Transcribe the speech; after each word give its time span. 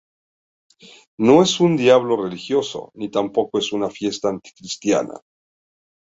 No 1.19 1.41
es 1.43 1.59
un 1.59 1.77
Diablo 1.77 2.17
religioso, 2.23 2.89
ni 2.95 3.11
tampoco 3.11 3.59
es 3.59 3.71
una 3.71 3.91
fiesta 3.91 4.29
anticristiana. 4.29 5.19